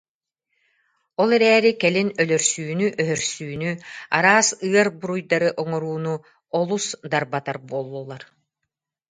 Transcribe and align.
Ол 1.21 1.29
эрээри 1.37 1.71
кэлин 1.81 2.09
өлөрсүүнү-өһөрсүүнү, 2.21 3.71
араас 4.17 4.47
ыар 4.67 4.87
бу- 4.99 5.07
руйдары 5.09 5.49
оҥорууну 5.61 6.13
олус 6.59 6.85
дарбатар 7.11 7.57
буоллулар 7.69 8.23